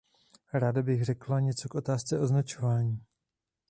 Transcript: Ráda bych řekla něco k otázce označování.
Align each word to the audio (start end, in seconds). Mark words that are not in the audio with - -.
Ráda 0.53 0.81
bych 0.83 1.05
řekla 1.05 1.39
něco 1.39 1.69
k 1.69 1.75
otázce 1.75 2.19
označování. 2.19 3.01